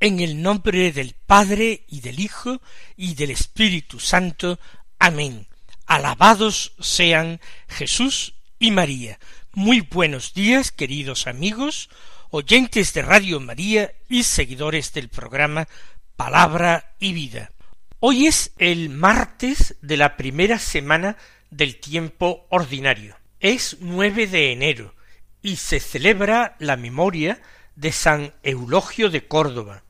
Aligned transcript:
En 0.00 0.20
el 0.20 0.40
nombre 0.42 0.92
del 0.92 1.16
Padre 1.26 1.84
y 1.88 2.02
del 2.02 2.20
Hijo 2.20 2.62
y 2.96 3.16
del 3.16 3.32
Espíritu 3.32 3.98
Santo. 3.98 4.60
Amén. 5.00 5.48
Alabados 5.86 6.72
sean 6.78 7.40
Jesús 7.66 8.34
y 8.60 8.70
María. 8.70 9.18
Muy 9.54 9.80
buenos 9.80 10.34
días, 10.34 10.70
queridos 10.70 11.26
amigos, 11.26 11.90
oyentes 12.30 12.94
de 12.94 13.02
Radio 13.02 13.40
María 13.40 13.92
y 14.08 14.22
seguidores 14.22 14.92
del 14.92 15.08
programa 15.08 15.66
Palabra 16.14 16.94
y 17.00 17.12
Vida. 17.12 17.50
Hoy 17.98 18.28
es 18.28 18.52
el 18.58 18.90
martes 18.90 19.74
de 19.82 19.96
la 19.96 20.16
primera 20.16 20.60
semana 20.60 21.16
del 21.50 21.80
tiempo 21.80 22.46
ordinario. 22.50 23.16
Es 23.40 23.78
nueve 23.80 24.28
de 24.28 24.52
enero 24.52 24.94
y 25.42 25.56
se 25.56 25.80
celebra 25.80 26.54
la 26.60 26.76
memoria 26.76 27.42
de 27.74 27.90
San 27.90 28.32
Eulogio 28.44 29.10
de 29.10 29.26
Córdoba, 29.26 29.84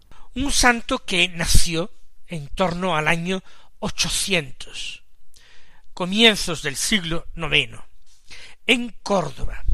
un 0.44 0.52
santo 0.52 1.04
que 1.04 1.28
nació 1.28 1.90
en 2.26 2.48
torno 2.48 2.96
al 2.96 3.08
año 3.08 3.42
ochocientos, 3.78 5.02
comienzos 5.94 6.62
del 6.62 6.76
siglo 6.76 7.26
noveno, 7.34 7.84
en 8.66 8.94
Córdoba. 9.02 9.64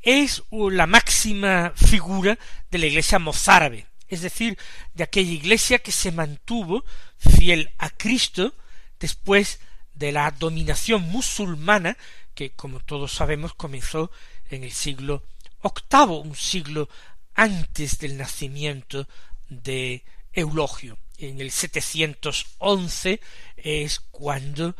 Es 0.00 0.44
la 0.50 0.86
máxima 0.86 1.72
figura 1.74 2.38
de 2.70 2.78
la 2.78 2.86
iglesia 2.86 3.18
mozárabe, 3.18 3.86
es 4.08 4.20
decir, 4.20 4.56
de 4.94 5.04
aquella 5.04 5.32
iglesia 5.32 5.80
que 5.80 5.92
se 5.92 6.12
mantuvo 6.12 6.84
fiel 7.18 7.72
a 7.78 7.90
Cristo 7.90 8.54
después 9.00 9.58
de 9.94 10.12
la 10.12 10.30
dominación 10.30 11.02
musulmana 11.02 11.96
que, 12.34 12.50
como 12.50 12.80
todos 12.80 13.12
sabemos, 13.12 13.54
comenzó 13.54 14.10
en 14.50 14.62
el 14.62 14.72
siglo 14.72 15.24
octavo, 15.62 16.20
un 16.20 16.36
siglo 16.36 16.88
antes 17.36 17.98
del 17.98 18.16
nacimiento 18.16 19.06
de 19.48 20.02
Eulogio. 20.32 20.98
En 21.18 21.40
el 21.40 21.50
711 21.50 23.20
es 23.56 24.00
cuando 24.10 24.74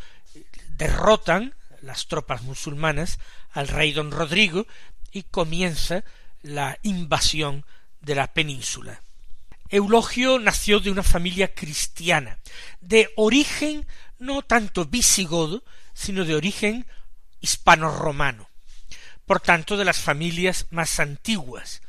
derrotan 0.76 1.54
las 1.82 2.08
tropas 2.08 2.42
musulmanas 2.42 3.18
al 3.52 3.68
rey 3.68 3.92
don 3.92 4.10
Rodrigo 4.10 4.66
y 5.12 5.22
comienza 5.22 6.02
la 6.42 6.78
invasión 6.82 7.64
de 8.00 8.14
la 8.14 8.32
península. 8.32 9.02
Eulogio 9.68 10.38
nació 10.38 10.80
de 10.80 10.90
una 10.90 11.02
familia 11.02 11.52
cristiana, 11.54 12.38
de 12.80 13.10
origen 13.16 13.86
no 14.18 14.42
tanto 14.42 14.84
visigodo, 14.84 15.64
sino 15.92 16.24
de 16.24 16.34
origen 16.34 16.86
hispano-romano, 17.40 18.48
por 19.26 19.40
tanto 19.40 19.76
de 19.76 19.84
las 19.84 19.98
familias 19.98 20.66
más 20.70 21.00
antiguas, 21.00 21.82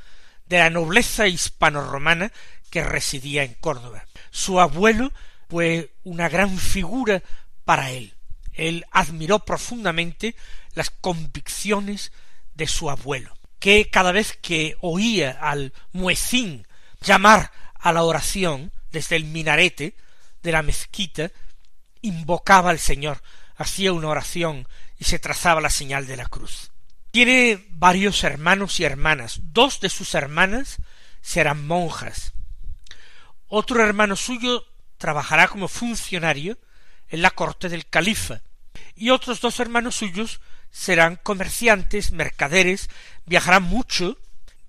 de 0.50 0.60
la 0.60 0.70
nobleza 0.70 1.28
hispano-romana 1.28 2.32
que 2.70 2.84
residía 2.84 3.44
en 3.44 3.54
Córdoba. 3.56 4.06
Su 4.32 4.60
abuelo 4.60 5.12
fue 5.50 5.94
una 6.04 6.30
gran 6.30 6.58
figura 6.58 7.24
para 7.66 7.92
él. 7.92 8.14
Él 8.54 8.86
admiró 8.92 9.40
profundamente 9.40 10.36
las 10.74 10.90
convicciones 10.90 12.12
de 12.56 12.68
su 12.68 12.90
abuelo, 12.90 13.38
que 13.60 13.90
cada 13.90 14.12
vez 14.12 14.38
que 14.42 14.76
oía 14.82 15.38
al 15.40 15.74
muecín 15.92 16.68
llamar 17.02 17.52
a 17.76 17.94
la 17.94 18.04
oración 18.04 18.72
desde 18.92 19.16
el 19.16 19.26
minarete 19.26 19.96
de 20.42 20.52
la 20.52 20.64
mezquita, 20.64 21.32
invocaba 22.02 22.72
al 22.72 22.80
Señor, 22.80 23.22
hacía 23.56 23.94
una 23.94 24.10
oración 24.10 24.68
y 24.98 25.06
se 25.06 25.20
trazaba 25.20 25.62
la 25.62 25.70
señal 25.70 26.08
de 26.08 26.18
la 26.18 26.26
cruz. 26.26 26.72
Tiene 27.18 27.66
varios 27.72 28.24
hermanos 28.24 28.80
y 28.80 28.84
hermanas. 28.84 29.40
Dos 29.42 29.80
de 29.80 29.90
sus 29.90 30.14
hermanas 30.14 30.78
serán 31.20 31.66
monjas. 31.66 32.34
Otro 33.48 33.84
hermano 33.84 34.16
suyo 34.16 34.68
trabajará 35.00 35.48
como 35.48 35.68
funcionario 35.68 36.60
en 37.10 37.24
la 37.24 37.32
corte 37.32 37.70
del 37.70 37.88
califa. 37.88 38.42
Y 38.94 39.10
otros 39.10 39.42
dos 39.42 39.60
hermanos 39.60 39.96
suyos 39.96 40.42
serán 40.70 41.16
comerciantes, 41.16 42.12
mercaderes, 42.12 42.88
viajarán 43.26 43.64
mucho, 43.64 44.20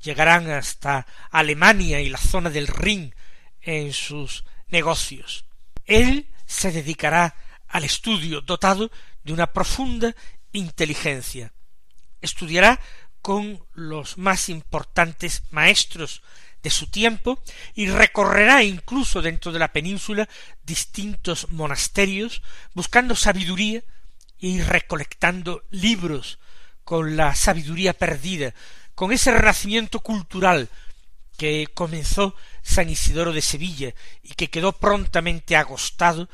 llegarán 0.01 0.51
hasta 0.51 1.07
Alemania 1.31 2.01
y 2.01 2.09
la 2.09 2.17
zona 2.17 2.49
del 2.49 2.69
Rin 2.69 3.15
en 3.61 3.93
sus 3.93 4.45
negocios. 4.69 5.45
Él 5.85 6.31
se 6.47 6.73
dedicará 6.73 7.35
al 7.69 7.85
estudio 7.85 8.41
dotado 8.41 8.91
de 9.23 9.35
una 9.35 9.49
profunda 9.49 10.17
inteligencia 10.53 11.53
estudiará 12.21 12.81
con 13.23 13.63
los 13.75 14.19
más 14.19 14.49
importantes 14.49 15.43
maestros 15.51 16.23
de 16.63 16.71
su 16.71 16.89
tiempo 16.89 17.43
y 17.75 17.89
recorrerá 17.89 18.63
incluso 18.63 19.23
dentro 19.23 19.53
de 19.53 19.59
la 19.59 19.73
península 19.73 20.29
distintos 20.65 21.51
monasterios 21.51 22.43
buscando 22.75 23.15
sabiduría 23.15 23.83
y 24.39 24.61
recolectando 24.63 25.65
libros 25.71 26.39
con 26.85 27.17
la 27.17 27.35
sabiduría 27.35 27.93
perdida, 27.93 28.55
con 28.95 29.13
ese 29.13 29.31
renacimiento 29.33 30.01
cultural 30.01 30.69
que 31.37 31.69
comenzó 31.73 32.35
San 32.63 32.89
Isidoro 32.89 33.33
de 33.33 33.43
Sevilla 33.43 33.95
y 34.23 34.35
que 34.35 34.51
quedó 34.51 34.73
prontamente 34.73 35.55
agostado 35.55 36.29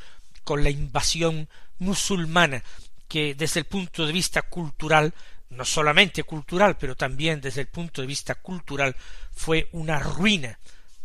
con 0.44 0.64
la 0.64 0.70
invasión 0.70 1.48
musulmana 1.78 2.62
que 3.08 3.34
desde 3.34 3.60
el 3.60 3.66
punto 3.66 4.06
de 4.06 4.12
vista 4.12 4.42
cultural 4.42 5.12
no 5.54 5.64
solamente 5.64 6.24
cultural, 6.24 6.76
pero 6.76 6.96
también 6.96 7.40
desde 7.40 7.62
el 7.62 7.68
punto 7.68 8.00
de 8.00 8.06
vista 8.06 8.34
cultural, 8.34 8.96
fue 9.32 9.68
una 9.72 9.98
ruina 9.98 10.58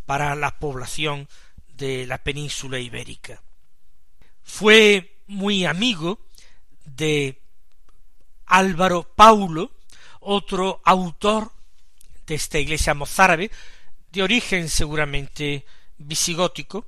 para 0.05 0.35
la 0.35 0.57
población 0.57 1.27
de 1.67 2.05
la 2.05 2.17
península 2.17 2.79
ibérica. 2.79 3.41
Fue 4.43 5.17
muy 5.27 5.65
amigo 5.65 6.19
de 6.85 7.41
Álvaro 8.45 9.03
Paulo, 9.15 9.71
otro 10.19 10.81
autor 10.83 11.51
de 12.25 12.35
esta 12.35 12.59
iglesia 12.59 12.93
mozárabe, 12.93 13.51
de 14.11 14.23
origen 14.23 14.69
seguramente 14.69 15.65
visigótico, 15.97 16.87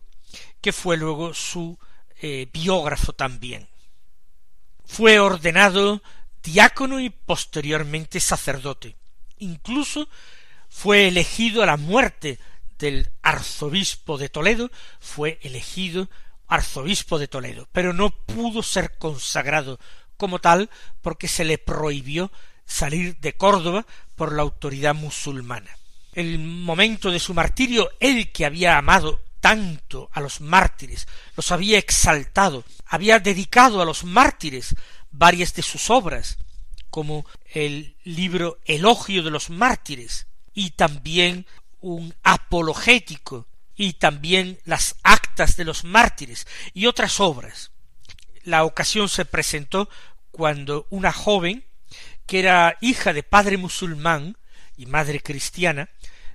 que 0.59 0.71
fue 0.71 0.97
luego 0.97 1.33
su 1.33 1.77
eh, 2.21 2.47
biógrafo 2.51 3.13
también. 3.13 3.67
Fue 4.85 5.19
ordenado 5.19 6.01
diácono 6.43 6.99
y 6.99 7.09
posteriormente 7.09 8.19
sacerdote. 8.19 8.95
Incluso 9.37 10.07
fue 10.69 11.07
elegido 11.07 11.63
a 11.63 11.65
la 11.65 11.77
muerte 11.77 12.39
del 12.79 13.11
arzobispo 13.21 14.17
de 14.17 14.29
Toledo, 14.29 14.71
fue 14.99 15.39
elegido 15.43 16.09
arzobispo 16.47 17.19
de 17.19 17.27
Toledo, 17.27 17.67
pero 17.71 17.93
no 17.93 18.09
pudo 18.09 18.63
ser 18.63 18.97
consagrado 18.97 19.79
como 20.17 20.39
tal 20.39 20.69
porque 21.01 21.27
se 21.27 21.45
le 21.45 21.57
prohibió 21.57 22.31
salir 22.65 23.17
de 23.19 23.33
Córdoba 23.33 23.85
por 24.15 24.33
la 24.33 24.41
autoridad 24.41 24.95
musulmana. 24.95 25.77
El 26.13 26.39
momento 26.39 27.09
de 27.11 27.19
su 27.19 27.33
martirio, 27.33 27.89
él 27.99 28.31
que 28.31 28.45
había 28.45 28.77
amado 28.77 29.21
tanto 29.39 30.09
a 30.13 30.21
los 30.21 30.41
mártires, 30.41 31.07
los 31.35 31.51
había 31.51 31.77
exaltado, 31.77 32.63
había 32.85 33.19
dedicado 33.19 33.81
a 33.81 33.85
los 33.85 34.03
mártires 34.03 34.75
varias 35.11 35.53
de 35.53 35.61
sus 35.61 35.89
obras, 35.89 36.37
como 36.89 37.25
el 37.53 37.95
libro 38.03 38.59
Elogio 38.65 39.23
de 39.23 39.31
los 39.31 39.49
mártires, 39.49 40.27
y 40.53 40.71
también 40.71 41.45
un 41.79 42.13
apologético, 42.23 43.47
y 43.75 43.93
también 43.93 44.59
las 44.65 44.95
actas 45.03 45.55
de 45.57 45.65
los 45.65 45.83
mártires, 45.83 46.47
y 46.73 46.85
otras 46.85 47.19
obras. 47.19 47.71
La 48.43 48.63
ocasión 48.63 49.09
se 49.09 49.25
presentó 49.25 49.89
cuando 50.31 50.87
una 50.89 51.11
joven, 51.11 51.65
que 52.25 52.39
era 52.39 52.77
hija 52.81 53.13
de 53.13 53.23
padre 53.23 53.57
musulmán 53.57 54.37
y 54.77 54.85
madre 54.85 55.21
cristiana, 55.21 55.89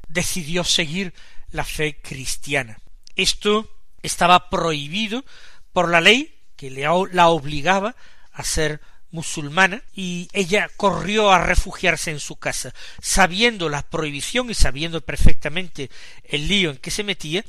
decidió 0.09 0.65
seguir 0.65 1.15
la 1.51 1.65
fe 1.65 2.01
cristiana. 2.01 2.79
Esto 3.15 3.71
estaba 4.03 4.51
prohibido 4.51 5.25
por 5.73 5.91
la 5.91 6.01
ley 6.01 6.39
que 6.57 6.71
le, 6.71 6.83
la 7.13 7.29
obligaba 7.29 7.97
a 8.37 8.45
ser 8.45 8.81
musulmana 9.11 9.83
y 9.95 10.29
ella 10.33 10.69
corrió 10.77 11.33
a 11.33 11.39
refugiarse 11.43 12.11
en 12.11 12.21
su 12.21 12.37
casa, 12.37 12.75
sabiendo 13.01 13.69
la 13.69 13.83
prohibición 13.83 14.51
y 14.51 14.55
sabiendo 14.55 15.01
perfectamente 15.01 15.91
el 16.25 16.47
lío 16.49 16.71
en 16.71 16.77
que 16.77 16.91
se 16.91 17.03
metía, 17.03 17.45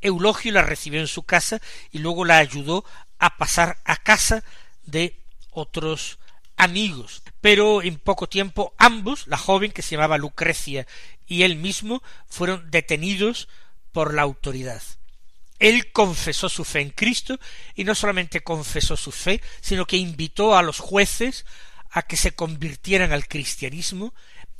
Eulogio 0.00 0.52
la 0.52 0.62
recibió 0.62 1.00
en 1.00 1.06
su 1.06 1.22
casa 1.22 1.60
y 1.90 1.98
luego 1.98 2.24
la 2.24 2.38
ayudó 2.38 2.84
a 3.18 3.36
pasar 3.36 3.78
a 3.84 3.96
casa 3.96 4.42
de 4.84 5.20
otros 5.50 6.18
amigos. 6.56 7.22
Pero 7.40 7.82
en 7.82 7.98
poco 7.98 8.28
tiempo 8.28 8.74
ambos, 8.78 9.26
la 9.26 9.36
joven 9.36 9.70
que 9.70 9.82
se 9.82 9.96
llamaba 9.96 10.18
Lucrecia 10.18 10.86
y 11.26 11.42
él 11.42 11.56
mismo, 11.56 12.02
fueron 12.26 12.70
detenidos 12.70 13.48
por 13.92 14.14
la 14.14 14.22
autoridad. 14.22 14.82
Él 15.62 15.92
confesó 15.92 16.48
su 16.48 16.64
fe 16.64 16.80
en 16.80 16.90
Cristo 16.90 17.38
y 17.76 17.84
no 17.84 17.94
solamente 17.94 18.42
confesó 18.42 18.96
su 18.96 19.12
fe, 19.12 19.40
sino 19.60 19.86
que 19.86 19.96
invitó 19.96 20.56
a 20.56 20.62
los 20.62 20.80
jueces 20.80 21.46
a 21.88 22.02
que 22.02 22.16
se 22.16 22.34
convirtieran 22.34 23.12
al 23.12 23.28
cristianismo 23.28 24.12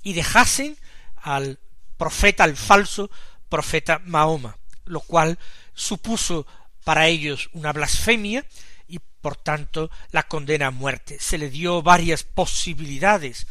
y 0.04 0.12
dejasen 0.12 0.78
al 1.16 1.58
profeta, 1.96 2.44
al 2.44 2.56
falso 2.56 3.10
profeta 3.48 4.00
Mahoma, 4.04 4.58
lo 4.84 5.00
cual 5.00 5.40
supuso 5.74 6.46
para 6.84 7.08
ellos 7.08 7.50
una 7.52 7.72
blasfemia 7.72 8.46
y 8.86 9.00
por 9.00 9.36
tanto 9.36 9.90
la 10.12 10.22
condena 10.28 10.68
a 10.68 10.70
muerte. 10.70 11.18
Se 11.18 11.36
le 11.36 11.50
dio 11.50 11.82
varias 11.82 12.22
posibilidades 12.22 13.48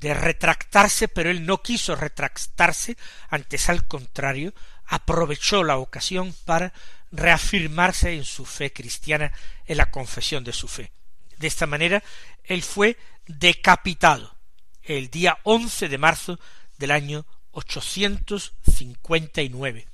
de 0.00 0.14
retractarse, 0.14 1.08
pero 1.08 1.30
él 1.30 1.44
no 1.44 1.60
quiso 1.60 1.96
retractarse, 1.96 2.96
antes 3.28 3.68
al 3.68 3.86
contrario, 3.86 4.54
aprovechó 4.86 5.64
la 5.64 5.78
ocasión 5.78 6.34
para 6.44 6.72
reafirmarse 7.12 8.14
en 8.14 8.24
su 8.24 8.44
fe 8.44 8.72
cristiana, 8.72 9.32
en 9.66 9.76
la 9.76 9.90
confesión 9.90 10.44
de 10.44 10.52
su 10.52 10.68
fe. 10.68 10.92
De 11.38 11.46
esta 11.46 11.66
manera, 11.66 12.02
él 12.44 12.62
fue 12.62 12.98
decapitado 13.26 14.34
el 14.82 15.10
día 15.10 15.38
once 15.44 15.88
de 15.88 15.98
marzo 15.98 16.40
del 16.78 16.90
año 16.90 17.24
859. 17.52 19.86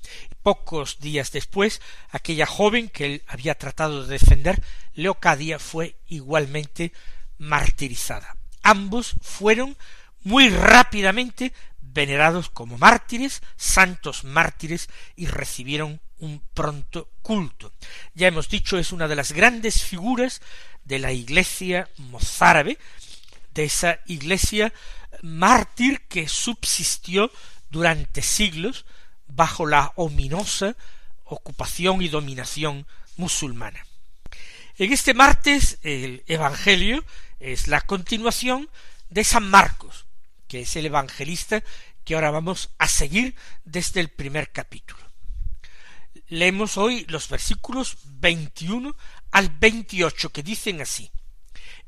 Pocos 0.42 1.00
días 1.00 1.32
después, 1.32 1.82
aquella 2.10 2.46
joven 2.46 2.88
que 2.88 3.04
él 3.06 3.22
había 3.26 3.56
tratado 3.56 4.06
de 4.06 4.19
defender, 4.19 4.62
Leocadia, 4.94 5.58
fue 5.58 5.96
igualmente 6.08 6.92
martirizada. 7.38 8.37
Ambos 8.62 9.16
fueron 9.20 9.76
muy 10.22 10.48
rápidamente 10.48 11.52
venerados 11.92 12.50
como 12.50 12.78
mártires, 12.78 13.42
santos 13.56 14.25
mártires, 14.25 14.88
y 15.16 15.26
recibieron 15.26 16.00
un 16.19 16.42
pronto 16.54 17.08
culto. 17.22 17.72
Ya 18.14 18.28
hemos 18.28 18.48
dicho, 18.48 18.78
es 18.78 18.92
una 18.92 19.08
de 19.08 19.16
las 19.16 19.32
grandes 19.32 19.82
figuras 19.82 20.40
de 20.84 20.98
la 20.98 21.12
iglesia 21.12 21.88
mozárabe, 21.96 22.78
de 23.54 23.64
esa 23.64 24.00
iglesia 24.06 24.72
mártir 25.22 26.02
que 26.08 26.28
subsistió 26.28 27.31
durante 27.70 28.22
siglos 28.22 28.87
bajo 29.26 29.66
la 29.66 29.92
ominosa 29.96 30.76
ocupación 31.25 32.02
y 32.02 32.08
dominación 32.08 32.87
musulmana. 33.16 33.84
En 34.78 34.92
este 34.92 35.14
martes 35.14 35.78
el 35.82 36.25
Evangelio 36.26 37.04
es 37.38 37.69
la 37.69 37.81
continuación 37.82 38.69
de 39.10 39.25
San 39.25 39.48
Marcos, 39.48 39.89
que 40.50 40.62
es 40.62 40.75
el 40.75 40.87
evangelista 40.87 41.62
que 42.05 42.17
ahora 42.17 42.32
vamos 42.32 42.70
a 42.79 42.88
seguir 42.88 43.37
desde 43.64 44.00
el 44.00 44.08
primer 44.08 44.50
capítulo. 44.50 45.00
Leemos 46.26 46.76
hoy 46.76 47.06
los 47.08 47.29
versículos 47.29 47.99
21 48.05 48.97
al 49.31 49.49
28 49.49 50.32
que 50.32 50.43
dicen 50.43 50.81
así. 50.81 51.12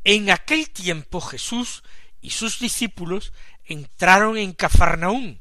En 0.05 0.31
aquel 0.31 0.71
tiempo 0.71 1.21
Jesús 1.21 1.83
y 2.21 2.31
sus 2.31 2.61
discípulos 2.61 3.33
entraron 3.65 4.39
en 4.39 4.53
Cafarnaún, 4.53 5.41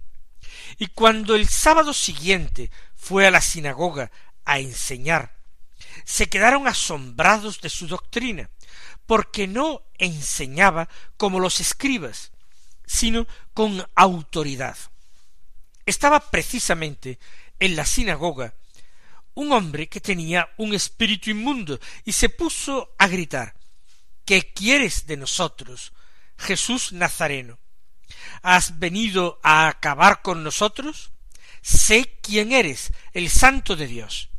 y 0.79 0.87
cuando 0.87 1.35
el 1.35 1.47
sábado 1.47 1.93
siguiente 1.93 2.71
fue 2.95 3.27
a 3.27 3.31
la 3.31 3.41
sinagoga 3.41 4.11
a 4.45 4.57
enseñar, 4.57 5.37
se 6.05 6.27
quedaron 6.27 6.67
asombrados 6.67 7.61
de 7.61 7.69
su 7.69 7.85
doctrina, 7.85 8.49
porque 9.05 9.45
no 9.45 9.83
enseñaba 9.99 10.89
como 11.17 11.39
los 11.39 11.59
escribas, 11.59 12.30
sino 12.91 13.25
con 13.53 13.87
autoridad. 13.95 14.77
Estaba 15.85 16.19
precisamente 16.29 17.19
en 17.57 17.77
la 17.77 17.85
sinagoga 17.85 18.53
un 19.33 19.53
hombre 19.53 19.87
que 19.87 20.01
tenía 20.01 20.49
un 20.57 20.73
espíritu 20.73 21.29
inmundo 21.29 21.79
y 22.03 22.11
se 22.11 22.27
puso 22.27 22.93
a 22.97 23.07
gritar 23.07 23.55
¿Qué 24.25 24.51
quieres 24.53 25.07
de 25.07 25.15
nosotros, 25.15 25.93
Jesús 26.37 26.91
Nazareno? 26.91 27.57
¿Has 28.41 28.77
venido 28.77 29.39
a 29.41 29.69
acabar 29.69 30.21
con 30.21 30.43
nosotros? 30.43 31.11
Sé 31.61 32.19
quién 32.21 32.51
eres, 32.51 32.91
el 33.13 33.29
santo 33.29 33.77
de 33.77 33.87
Dios. 33.87 34.29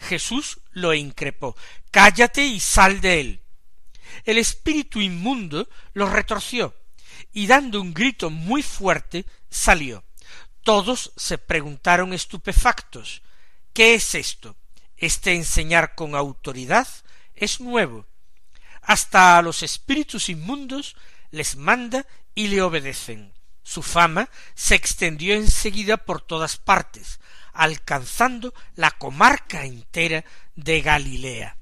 Jesús 0.00 0.60
lo 0.72 0.94
increpó 0.94 1.56
Cállate 1.92 2.44
y 2.44 2.58
sal 2.58 3.00
de 3.00 3.20
él. 3.20 3.42
El 4.24 4.38
espíritu 4.38 5.00
inmundo 5.00 5.68
lo 5.92 6.10
retorció 6.10 6.74
y 7.38 7.46
dando 7.46 7.80
un 7.80 7.94
grito 7.94 8.30
muy 8.30 8.64
fuerte 8.64 9.24
salió. 9.48 10.02
Todos 10.64 11.12
se 11.16 11.38
preguntaron 11.38 12.12
estupefactos 12.12 13.22
¿Qué 13.72 13.94
es 13.94 14.16
esto? 14.16 14.56
Este 14.96 15.36
enseñar 15.36 15.94
con 15.94 16.16
autoridad 16.16 16.88
es 17.36 17.60
nuevo. 17.60 18.06
Hasta 18.82 19.38
a 19.38 19.42
los 19.42 19.62
espíritus 19.62 20.28
inmundos 20.28 20.96
les 21.30 21.54
manda 21.54 22.04
y 22.34 22.48
le 22.48 22.60
obedecen. 22.60 23.32
Su 23.62 23.84
fama 23.84 24.28
se 24.56 24.74
extendió 24.74 25.36
enseguida 25.36 25.96
por 25.96 26.20
todas 26.20 26.56
partes, 26.56 27.20
alcanzando 27.52 28.52
la 28.74 28.90
comarca 28.90 29.64
entera 29.64 30.24
de 30.56 30.80
Galilea. 30.80 31.56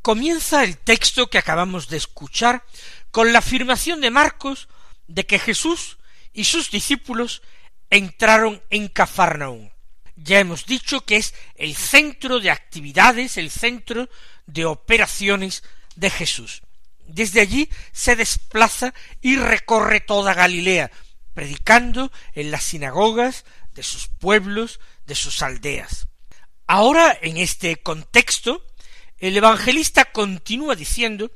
Comienza 0.00 0.62
el 0.62 0.78
texto 0.78 1.28
que 1.28 1.38
acabamos 1.38 1.88
de 1.88 1.96
escuchar 1.96 2.64
con 3.10 3.32
la 3.32 3.40
afirmación 3.40 4.00
de 4.00 4.10
Marcos 4.10 4.68
de 5.06 5.26
que 5.26 5.38
Jesús 5.38 5.98
y 6.32 6.44
sus 6.44 6.70
discípulos 6.70 7.42
entraron 7.90 8.62
en 8.70 8.88
Cafarnaún. 8.88 9.72
Ya 10.16 10.40
hemos 10.40 10.66
dicho 10.66 11.04
que 11.04 11.16
es 11.16 11.34
el 11.54 11.76
centro 11.76 12.40
de 12.40 12.50
actividades, 12.50 13.36
el 13.36 13.50
centro 13.50 14.08
de 14.46 14.64
operaciones 14.64 15.62
de 15.94 16.10
Jesús. 16.10 16.62
Desde 17.06 17.40
allí 17.40 17.70
se 17.92 18.16
desplaza 18.16 18.92
y 19.22 19.36
recorre 19.36 20.00
toda 20.00 20.34
Galilea, 20.34 20.90
predicando 21.34 22.12
en 22.34 22.50
las 22.50 22.64
sinagogas 22.64 23.44
de 23.74 23.82
sus 23.82 24.08
pueblos, 24.08 24.80
de 25.06 25.14
sus 25.14 25.42
aldeas. 25.42 26.08
Ahora, 26.66 27.16
en 27.22 27.36
este 27.38 27.76
contexto, 27.76 28.64
el 29.18 29.36
evangelista 29.36 30.06
continúa 30.06 30.74
diciendo 30.74 31.30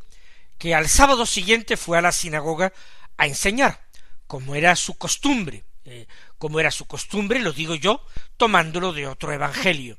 que 0.62 0.76
al 0.76 0.88
sábado 0.88 1.26
siguiente 1.26 1.76
fue 1.76 1.98
a 1.98 2.02
la 2.02 2.12
sinagoga 2.12 2.72
a 3.16 3.26
enseñar, 3.26 3.84
como 4.28 4.54
era 4.54 4.76
su 4.76 4.94
costumbre, 4.94 5.64
eh, 5.84 6.06
como 6.38 6.60
era 6.60 6.70
su 6.70 6.84
costumbre, 6.84 7.40
lo 7.40 7.52
digo 7.52 7.74
yo, 7.74 8.06
tomándolo 8.36 8.92
de 8.92 9.08
otro 9.08 9.32
evangelio. 9.32 9.98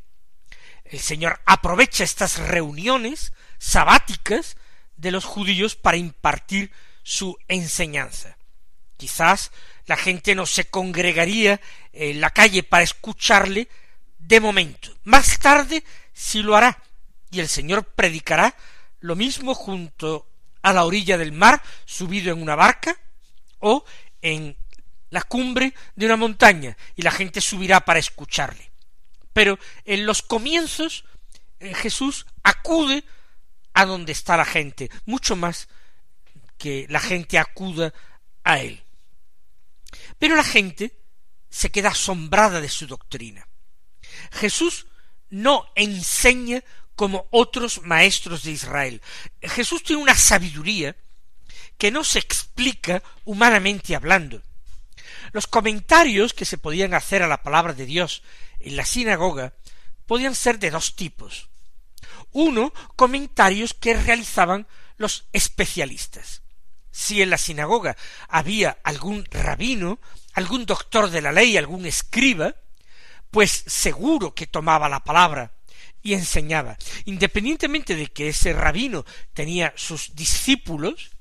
El 0.85 1.01
Señor 1.01 1.41
aprovecha 1.45 2.05
estas 2.05 2.37
reuniones 2.37 3.33
sabáticas 3.57 4.55
de 4.95 5.11
los 5.11 5.25
judíos 5.25 5.75
para 5.75 5.97
impartir 5.97 6.71
su 7.03 7.37
enseñanza. 7.49 8.37
Quizás 8.95 9.51
la 9.85 9.97
gente 9.97 10.33
no 10.33 10.45
se 10.45 10.69
congregaría 10.69 11.59
en 11.91 12.21
la 12.21 12.29
calle 12.29 12.63
para 12.63 12.85
escucharle 12.85 13.67
de 14.17 14.39
momento. 14.39 14.95
Más 15.03 15.39
tarde 15.39 15.83
sí 16.13 16.41
lo 16.41 16.55
hará, 16.55 16.81
y 17.31 17.41
el 17.41 17.49
Señor 17.49 17.83
predicará 17.83 18.55
lo 19.01 19.17
mismo 19.17 19.55
junto 19.55 20.29
a 20.63 20.73
la 20.73 20.85
orilla 20.85 21.17
del 21.17 21.31
mar, 21.31 21.61
subido 21.85 22.33
en 22.33 22.41
una 22.41 22.55
barca, 22.55 22.97
o 23.59 23.85
en 24.21 24.57
la 25.09 25.21
cumbre 25.21 25.73
de 25.95 26.05
una 26.07 26.17
montaña, 26.17 26.75
y 26.95 27.03
la 27.03 27.11
gente 27.11 27.39
subirá 27.39 27.81
para 27.81 27.99
escucharle. 27.99 28.71
Pero 29.31 29.59
en 29.85 30.05
los 30.05 30.21
comienzos 30.21 31.05
eh, 31.59 31.73
Jesús 31.73 32.25
acude 32.43 33.03
a 33.73 33.85
donde 33.85 34.11
está 34.11 34.37
la 34.37 34.45
gente, 34.45 34.89
mucho 35.05 35.35
más 35.35 35.67
que 36.57 36.85
la 36.89 36.99
gente 36.99 37.37
acuda 37.37 37.93
a 38.43 38.59
él. 38.59 38.83
Pero 40.17 40.35
la 40.35 40.43
gente 40.43 40.97
se 41.49 41.71
queda 41.71 41.89
asombrada 41.89 42.61
de 42.61 42.69
su 42.69 42.87
doctrina. 42.87 43.47
Jesús 44.31 44.87
no 45.29 45.67
enseña 45.75 46.63
como 46.95 47.27
otros 47.31 47.81
maestros 47.83 48.43
de 48.43 48.51
Israel. 48.51 49.01
Jesús 49.41 49.83
tiene 49.83 50.01
una 50.01 50.15
sabiduría 50.15 50.95
que 51.77 51.91
no 51.91 52.03
se 52.03 52.19
explica 52.19 53.03
humanamente 53.25 53.95
hablando. 53.95 54.41
Los 55.31 55.47
comentarios 55.47 56.33
que 56.33 56.45
se 56.45 56.57
podían 56.57 56.93
hacer 56.93 57.23
a 57.23 57.27
la 57.27 57.41
palabra 57.41 57.73
de 57.73 57.85
Dios 57.85 58.23
en 58.59 58.75
la 58.75 58.85
sinagoga 58.85 59.53
podían 60.05 60.35
ser 60.35 60.59
de 60.59 60.71
dos 60.71 60.95
tipos. 60.95 61.49
Uno, 62.31 62.73
comentarios 62.95 63.73
que 63.73 63.95
realizaban 63.95 64.67
los 64.97 65.25
especialistas. 65.33 66.41
Si 66.91 67.21
en 67.21 67.31
la 67.31 67.37
sinagoga 67.37 67.97
había 68.27 68.77
algún 68.83 69.25
rabino, 69.31 69.99
algún 70.33 70.65
doctor 70.65 71.09
de 71.09 71.21
la 71.21 71.31
ley, 71.31 71.57
algún 71.57 71.85
escriba, 71.85 72.55
pues 73.31 73.63
seguro 73.65 74.35
que 74.35 74.45
tomaba 74.45 74.89
la 74.89 75.03
palabra 75.03 75.53
y 76.03 76.13
enseñaba. 76.13 76.77
Independientemente 77.05 77.95
de 77.95 78.07
que 78.07 78.29
ese 78.29 78.53
rabino 78.53 79.05
tenía 79.33 79.73
sus 79.75 80.15
discípulos 80.15 81.11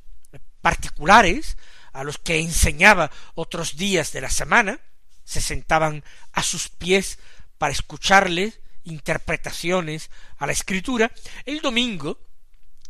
particulares, 0.60 1.56
a 1.92 2.04
los 2.04 2.18
que 2.18 2.40
enseñaba 2.40 3.10
otros 3.34 3.76
días 3.76 4.12
de 4.12 4.20
la 4.20 4.30
semana, 4.30 4.80
se 5.24 5.40
sentaban 5.40 6.04
a 6.32 6.42
sus 6.42 6.68
pies 6.68 7.18
para 7.58 7.72
escucharle 7.72 8.54
interpretaciones 8.84 10.10
a 10.38 10.46
la 10.46 10.52
escritura, 10.52 11.12
el 11.46 11.60
domingo 11.60 12.18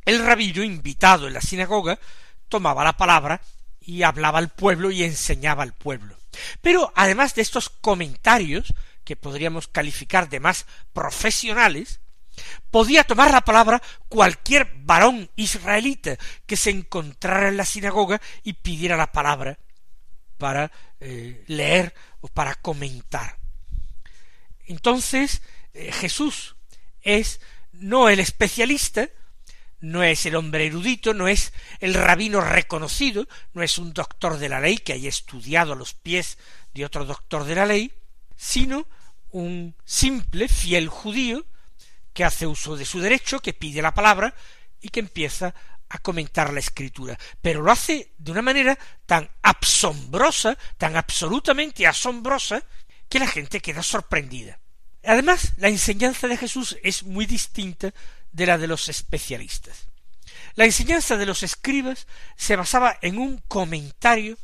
el 0.05 0.25
rabino 0.25 0.63
invitado 0.65 1.29
en 1.29 1.35
la 1.35 1.41
sinagoga 1.41 1.99
tomaba 2.49 2.85
la 2.85 2.97
palabra 2.97 3.41
y 3.81 4.03
hablaba 4.03 4.39
al 4.39 4.49
pueblo 4.49 4.91
y 4.91 5.05
enseñaba 5.05 5.63
al 5.63 5.75
pueblo. 5.75 6.17
Pero 6.61 6.93
además 6.95 7.35
de 7.35 7.43
estos 7.43 7.69
comentarios, 7.69 8.75
que 9.05 9.17
podríamos 9.17 9.69
calificar 9.69 10.29
de 10.29 10.41
más 10.41 10.67
profesionales, 10.93 12.01
podía 12.71 13.05
tomar 13.05 13.31
la 13.31 13.43
palabra 13.43 13.83
cualquier 14.09 14.71
varón 14.77 15.31
israelita 15.37 16.17
que 16.47 16.57
se 16.57 16.71
encontrara 16.71 17.49
en 17.49 17.57
la 17.57 17.65
sinagoga 17.65 18.21
y 18.43 18.55
pidiera 18.55 18.97
la 18.97 19.13
palabra 19.13 19.59
para 20.39 20.73
eh, 21.01 21.45
leer 21.47 21.95
o 22.21 22.29
para 22.29 22.55
comentar. 22.55 23.39
Entonces, 24.67 25.43
eh, 25.75 25.93
Jesús 25.93 26.57
es 27.03 27.41
no 27.73 28.09
el 28.09 28.21
especialista, 28.21 29.09
no 29.83 30.03
es 30.03 30.25
el 30.27 30.37
hombre 30.37 30.67
erudito, 30.67 31.13
no 31.13 31.29
es 31.29 31.53
el 31.81 31.95
rabino 31.95 32.41
reconocido, 32.41 33.29
no 33.53 33.63
es 33.63 33.79
un 33.79 33.93
doctor 33.93 34.39
de 34.39 34.49
la 34.49 34.61
ley 34.61 34.79
que 34.79 34.95
haya 34.95 35.09
estudiado 35.09 35.73
a 35.73 35.77
los 35.77 35.93
pies 35.93 36.39
de 36.73 36.85
otro 36.85 37.05
doctor 37.05 37.45
de 37.45 37.57
la 37.57 37.67
ley, 37.67 37.93
sino 38.37 38.87
un 39.31 39.75
simple 39.85 40.49
fiel 40.49 40.89
judío 40.89 41.45
que 42.13 42.25
hace 42.25 42.47
uso 42.47 42.77
de 42.77 42.85
su 42.85 43.01
derecho, 43.01 43.41
que 43.41 43.55
pide 43.55 43.83
la 43.83 43.93
palabra 43.93 44.35
y 44.81 44.89
que 44.89 45.01
empieza 45.01 45.55
a 45.89 45.99
comentar 45.99 46.53
la 46.53 46.61
escritura, 46.61 47.19
pero 47.43 47.61
lo 47.61 47.71
hace 47.71 48.13
de 48.17 48.33
una 48.33 48.41
manera 48.41 48.79
tan 49.05 49.29
asombrosa, 49.43 50.57
tan 50.79 50.97
absolutamente 50.97 51.87
asombrosa, 51.87 52.63
que 53.09 53.19
la 53.19 53.27
gente 53.27 53.61
queda 53.61 53.83
sorprendida. 53.83 54.59
Además, 55.05 55.53
la 55.59 55.69
enseñanza 55.69 56.29
de 56.29 56.39
Jesús 56.39 56.79
es 56.83 57.03
muy 57.03 57.27
distinta 57.27 57.93
de 58.33 58.47
la 58.47 58.59
de 58.59 58.67
los 58.67 58.89
especialistas. 58.89 59.89
La 60.55 60.65
enseñanza 60.65 61.17
de 61.17 61.27
los 61.27 61.43
escribas 61.43 62.07
se 62.37 62.57
basaba 62.57 62.99
en 63.01 63.19
un 63.19 63.39
comentario 63.49 64.39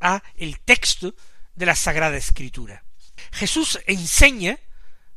a 0.00 0.22
el 0.36 0.60
texto 0.60 1.14
de 1.54 1.66
la 1.66 1.74
Sagrada 1.74 2.16
Escritura. 2.16 2.84
Jesús 3.32 3.78
enseña 3.86 4.58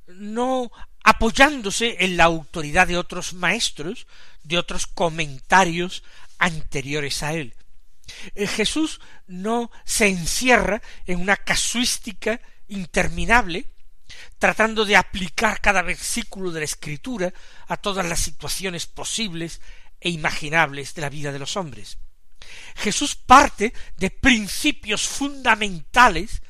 no 0.08 0.72
apoyándose 1.04 1.98
en 2.00 2.18
la 2.18 2.26
autoridad 2.26 2.88
de 2.88 2.98
otros 2.98 3.34
maestros, 3.34 4.08
de 4.44 4.58
otros 4.58 4.88
comentarios 4.88 6.04
anteriores 6.38 7.24
a 7.24 7.34
él. 7.34 7.56
Eh, 8.36 8.48
Jesús 8.48 9.00
no 9.28 9.72
se 9.86 10.08
encierra 10.08 10.82
en 11.06 11.20
una 11.20 11.38
casuística 11.38 12.42
interminable, 12.68 13.71
tratando 14.40 14.86
de 14.86 14.96
aplicar 14.96 15.62
cada 15.62 15.82
versículo 15.82 16.52
de 16.52 16.62
la 16.62 16.66
Escritura 16.66 17.34
a 17.68 17.78
todas 17.78 18.06
las 18.06 18.20
situaciones 18.20 18.88
posibles 18.88 19.62
e 20.00 20.10
imaginables 20.10 20.94
de 20.96 21.02
la 21.02 21.10
vida 21.10 21.32
de 21.32 21.40
los 21.40 21.58
hombres. 21.58 21.98
Jesús 22.76 23.16
parte 23.16 23.74
de 23.98 24.10
principios 24.10 25.08
fundamentales 25.08 26.42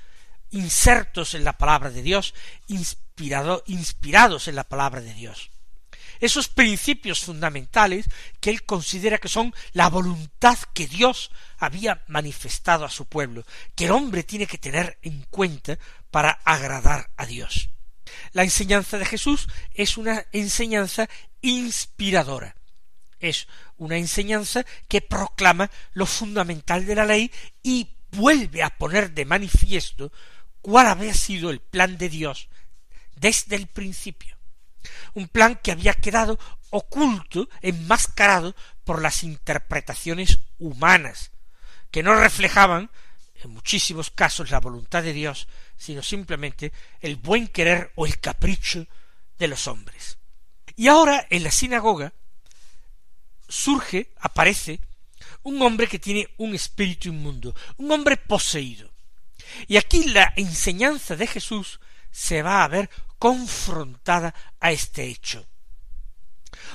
insertos 0.51 1.33
en 1.33 1.43
la 1.43 1.57
palabra 1.57 1.89
de 1.89 2.01
Dios, 2.01 2.33
inspirado, 2.67 3.63
inspirados 3.67 4.47
en 4.47 4.55
la 4.55 4.65
palabra 4.65 5.01
de 5.01 5.13
Dios. 5.13 5.49
Esos 6.19 6.49
principios 6.49 7.21
fundamentales 7.21 8.05
que 8.39 8.51
él 8.51 8.63
considera 8.63 9.17
que 9.17 9.27
son 9.27 9.55
la 9.73 9.89
voluntad 9.89 10.57
que 10.73 10.85
Dios 10.85 11.31
había 11.57 12.03
manifestado 12.07 12.85
a 12.85 12.91
su 12.91 13.05
pueblo, 13.05 13.43
que 13.73 13.85
el 13.85 13.91
hombre 13.91 14.21
tiene 14.21 14.45
que 14.45 14.59
tener 14.59 14.99
en 15.01 15.25
cuenta 15.31 15.79
para 16.11 16.31
agradar 16.45 17.09
a 17.17 17.25
Dios. 17.25 17.69
La 18.33 18.43
enseñanza 18.43 18.97
de 18.97 19.05
Jesús 19.05 19.47
es 19.73 19.97
una 19.97 20.25
enseñanza 20.31 21.09
inspiradora. 21.41 22.55
Es 23.19 23.47
una 23.77 23.97
enseñanza 23.97 24.65
que 24.87 25.01
proclama 25.01 25.69
lo 25.93 26.05
fundamental 26.05 26.85
de 26.85 26.95
la 26.95 27.05
ley 27.05 27.31
y 27.63 27.89
vuelve 28.11 28.63
a 28.63 28.77
poner 28.77 29.11
de 29.11 29.25
manifiesto 29.25 30.11
cuál 30.61 30.87
había 30.87 31.13
sido 31.13 31.49
el 31.49 31.59
plan 31.59 31.97
de 31.97 32.09
Dios 32.09 32.49
desde 33.15 33.55
el 33.55 33.67
principio. 33.67 34.35
Un 35.13 35.27
plan 35.27 35.59
que 35.61 35.71
había 35.71 35.93
quedado 35.93 36.39
oculto, 36.71 37.47
enmascarado 37.61 38.55
por 38.83 39.01
las 39.01 39.23
interpretaciones 39.23 40.39
humanas, 40.57 41.31
que 41.91 42.01
no 42.01 42.15
reflejaban 42.15 42.89
en 43.43 43.51
muchísimos 43.51 44.09
casos 44.09 44.51
la 44.51 44.59
voluntad 44.59 45.03
de 45.03 45.13
Dios, 45.13 45.47
sino 45.81 46.03
simplemente 46.03 46.71
el 46.99 47.15
buen 47.15 47.47
querer 47.47 47.91
o 47.95 48.05
el 48.05 48.19
capricho 48.19 48.85
de 49.39 49.47
los 49.47 49.65
hombres. 49.67 50.19
Y 50.75 50.87
ahora 50.87 51.25
en 51.31 51.43
la 51.43 51.49
sinagoga 51.49 52.13
surge, 53.49 54.13
aparece, 54.19 54.79
un 55.41 55.59
hombre 55.63 55.87
que 55.87 55.97
tiene 55.97 56.29
un 56.37 56.53
espíritu 56.53 57.09
inmundo, 57.09 57.55
un 57.77 57.91
hombre 57.91 58.15
poseído. 58.15 58.91
Y 59.67 59.77
aquí 59.77 60.03
la 60.03 60.31
enseñanza 60.35 61.15
de 61.15 61.25
Jesús 61.25 61.79
se 62.11 62.43
va 62.43 62.63
a 62.63 62.67
ver 62.67 62.87
confrontada 63.17 64.35
a 64.59 64.71
este 64.71 65.05
hecho. 65.05 65.47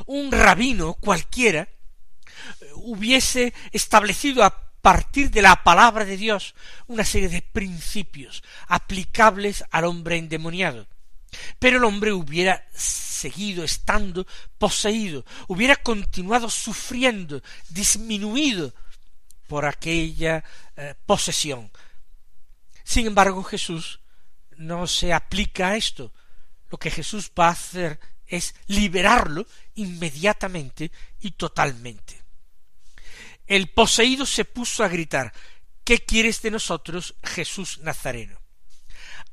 Un 0.07 0.33
rabino 0.33 0.95
cualquiera 0.95 1.69
hubiese 2.75 3.55
establecido 3.71 4.43
a 4.43 4.66
partir 4.87 5.33
de 5.33 5.43
la 5.43 5.65
palabra 5.65 6.05
de 6.05 6.17
Dios 6.17 6.55
una 6.87 7.05
serie 7.05 7.29
de 7.29 7.43
principios 7.43 8.45
aplicables 8.69 9.65
al 9.73 9.85
hombre 9.85 10.17
endemoniado. 10.17 10.87
Pero 11.59 11.79
el 11.79 11.85
hombre 11.85 12.13
hubiera 12.13 12.65
seguido 12.73 13.65
estando 13.65 14.25
poseído, 14.59 15.25
hubiera 15.49 15.75
continuado 15.75 16.49
sufriendo, 16.49 17.43
disminuido 17.69 18.73
por 19.49 19.65
aquella 19.65 20.45
eh, 20.77 20.95
posesión, 21.05 21.69
sin 22.85 23.09
embargo, 23.09 23.43
Jesús 23.43 23.99
no 24.57 24.87
se 24.87 25.13
aplica 25.13 25.71
a 25.71 25.77
esto. 25.77 26.13
Lo 26.71 26.79
que 26.79 26.93
Jesús 26.93 27.33
va 27.37 27.49
a 27.49 27.51
hacer 27.59 27.99
es 28.29 28.55
liberarlo 28.69 29.49
inmediatamente 29.75 30.93
y 31.19 31.33
totalmente. 31.33 32.26
El 33.47 33.69
poseído 33.69 34.27
se 34.27 34.45
puso 34.45 34.83
a 34.83 34.89
gritar 34.89 35.33
¿Qué 35.87 36.01
quieres 36.01 36.43
de 36.43 36.51
nosotros, 36.51 37.15
Jesús 37.23 37.79
Nazareno? 37.79 38.41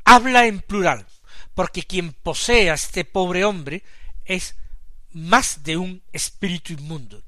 Habla 0.06 0.46
en 0.46 0.62
plural, 0.62 1.08
porque 1.56 1.82
quien 1.82 2.14
posee 2.14 2.70
a 2.70 2.76
este 2.76 3.06
pobre 3.06 3.44
hombre 3.44 3.84
es 4.24 4.54
más 5.14 5.64
de 5.64 5.78
un 5.78 6.04
espíritu 6.12 6.74
inmundo. 6.74 7.24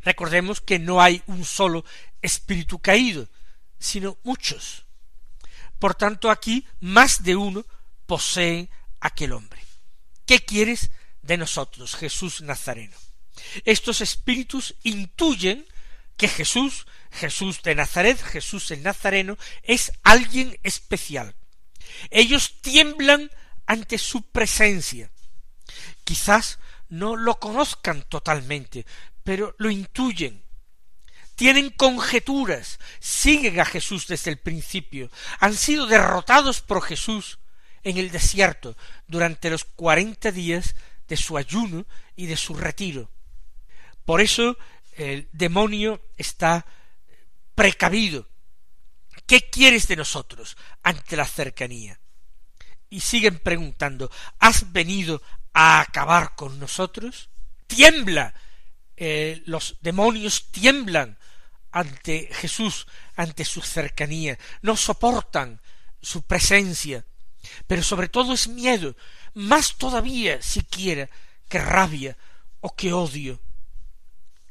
Recordemos 0.00 0.62
que 0.62 0.78
no 0.78 1.02
hay 1.02 1.22
un 1.26 1.44
solo 1.44 1.84
espíritu 2.22 2.78
caído, 2.78 3.28
sino 3.78 4.16
muchos. 4.22 4.86
Por 5.78 5.94
tanto, 5.94 6.30
aquí 6.30 6.66
más 6.80 7.22
de 7.22 7.36
uno 7.36 7.66
posee 8.06 8.70
aquel 9.00 9.32
hombre. 9.32 9.62
¿Qué 10.24 10.42
quieres 10.42 10.90
de 11.20 11.36
nosotros, 11.36 11.96
Jesús 11.96 12.40
Nazareno? 12.40 12.96
Estos 13.64 14.00
espíritus 14.00 14.74
intuyen 14.82 15.66
que 16.16 16.28
Jesús, 16.28 16.86
Jesús 17.10 17.62
de 17.62 17.74
Nazaret, 17.74 18.20
Jesús 18.20 18.70
el 18.70 18.82
Nazareno, 18.82 19.36
es 19.62 19.92
alguien 20.02 20.58
especial. 20.62 21.34
Ellos 22.10 22.60
tiemblan 22.60 23.30
ante 23.66 23.98
su 23.98 24.22
presencia. 24.22 25.10
Quizás 26.04 26.58
no 26.88 27.16
lo 27.16 27.38
conozcan 27.38 28.02
totalmente, 28.08 28.86
pero 29.24 29.54
lo 29.58 29.70
intuyen 29.70 30.46
tienen 31.36 31.68
conjeturas, 31.68 32.80
siguen 32.98 33.60
a 33.60 33.66
Jesús 33.66 34.06
desde 34.08 34.30
el 34.30 34.38
principio, 34.38 35.10
han 35.38 35.54
sido 35.54 35.86
derrotados 35.86 36.62
por 36.62 36.82
Jesús 36.82 37.38
en 37.84 37.98
el 37.98 38.10
desierto 38.10 38.76
durante 39.06 39.50
los 39.50 39.64
cuarenta 39.64 40.32
días 40.32 40.74
de 41.06 41.16
su 41.16 41.36
ayuno 41.36 41.86
y 42.16 42.26
de 42.26 42.38
su 42.38 42.54
retiro. 42.54 43.10
Por 44.06 44.22
eso 44.22 44.56
el 44.96 45.28
demonio 45.32 46.00
está 46.16 46.64
precavido. 47.54 48.26
¿Qué 49.26 49.50
quieres 49.50 49.88
de 49.88 49.96
nosotros 49.96 50.56
ante 50.82 51.16
la 51.16 51.26
cercanía? 51.26 52.00
Y 52.88 53.00
siguen 53.00 53.40
preguntando, 53.40 54.10
¿has 54.38 54.72
venido 54.72 55.20
a 55.52 55.80
acabar 55.80 56.34
con 56.34 56.58
nosotros? 56.58 57.28
Tiembla 57.66 58.32
eh, 58.96 59.42
los 59.44 59.76
demonios 59.82 60.50
tiemblan 60.50 61.18
ante 61.70 62.30
Jesús, 62.32 62.86
ante 63.14 63.44
su 63.44 63.60
cercanía, 63.60 64.38
no 64.62 64.74
soportan 64.74 65.60
su 66.00 66.22
presencia, 66.22 67.04
pero 67.66 67.82
sobre 67.82 68.08
todo 68.08 68.32
es 68.32 68.48
miedo, 68.48 68.96
más 69.34 69.76
todavía 69.76 70.40
siquiera 70.40 71.10
que 71.48 71.58
rabia 71.58 72.16
o 72.60 72.74
que 72.74 72.94
odio. 72.94 73.38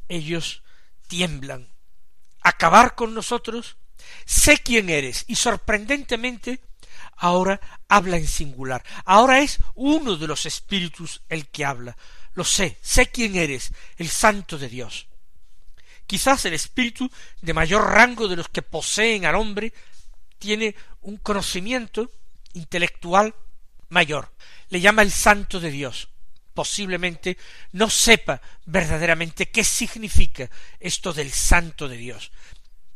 Ellos 0.09 0.63
tiemblan. 1.07 1.67
Acabar 2.41 2.95
con 2.95 3.13
nosotros, 3.13 3.77
sé 4.25 4.57
quién 4.59 4.89
eres, 4.89 5.25
y 5.27 5.35
sorprendentemente 5.35 6.61
ahora 7.17 7.59
habla 7.87 8.17
en 8.17 8.27
singular. 8.27 8.83
Ahora 9.05 9.39
es 9.39 9.59
uno 9.73 10.15
de 10.17 10.27
los 10.27 10.45
espíritus 10.45 11.21
el 11.29 11.47
que 11.47 11.65
habla. 11.65 11.97
Lo 12.33 12.43
sé, 12.43 12.77
sé 12.81 13.07
quién 13.07 13.35
eres, 13.35 13.71
el 13.97 14.09
santo 14.09 14.57
de 14.57 14.69
Dios. 14.69 15.07
Quizás 16.05 16.45
el 16.45 16.53
espíritu 16.53 17.09
de 17.41 17.53
mayor 17.53 17.89
rango 17.89 18.27
de 18.27 18.35
los 18.35 18.49
que 18.49 18.61
poseen 18.61 19.25
al 19.25 19.35
hombre 19.35 19.73
tiene 20.37 20.75
un 21.01 21.17
conocimiento 21.17 22.11
intelectual 22.53 23.33
mayor. 23.89 24.31
Le 24.69 24.81
llama 24.81 25.01
el 25.01 25.11
santo 25.11 25.59
de 25.59 25.71
Dios. 25.71 26.09
Posiblemente 26.55 27.37
no 27.73 27.89
sepa 27.89 28.41
verdaderamente 28.65 29.51
qué 29.51 29.65
significa 29.65 30.49
esto 30.79 31.11
del 31.11 31.31
santo 31.33 31.89
de 31.89 31.97
Dios. 31.97 32.31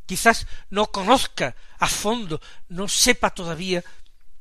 Quizás 0.06 0.48
no 0.70 0.88
conozca 0.88 1.58
a 1.78 1.88
fondo, 1.88 2.42
no 2.70 2.88
sepa 2.88 3.32
todavía 3.32 3.84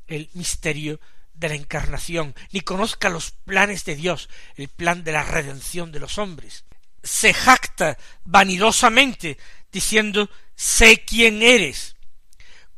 el 0.07 0.31
misterio 0.35 1.01
de 1.35 1.49
la 1.49 1.57
encarnación, 1.57 2.35
ni 2.53 2.61
conozca 2.61 3.09
los 3.09 3.33
planes 3.33 3.85
de 3.85 3.97
Dios, 3.97 4.29
el 4.55 4.69
plan 4.69 5.03
de 5.03 5.11
la 5.11 5.25
redención 5.25 5.91
de 5.91 5.99
los 5.99 6.17
hombres. 6.19 6.65
Se 7.03 7.35
jacta 7.35 7.99
vanidosamente 8.25 9.37
diciendo 9.73 10.31
sé 10.55 11.05
quién 11.05 11.43
eres. 11.43 11.97